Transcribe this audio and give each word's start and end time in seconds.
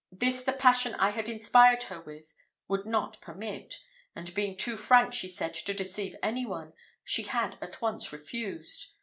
This 0.11 0.41
the 0.41 0.53
passion 0.53 0.95
I 0.95 1.11
had 1.11 1.29
inspired 1.29 1.83
her 1.83 2.01
with 2.01 2.33
would 2.67 2.87
not 2.87 3.21
permit; 3.21 3.75
and 4.15 4.33
being 4.33 4.57
too 4.57 4.75
frank, 4.75 5.13
she 5.13 5.29
said, 5.29 5.53
to 5.53 5.75
deceive 5.75 6.15
any 6.23 6.43
one, 6.43 6.73
she 7.03 7.21
had 7.21 7.55
at 7.61 7.83
once 7.83 8.11
refused. 8.11 8.93